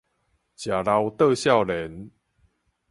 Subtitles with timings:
[0.55, 2.09] 食老倒少年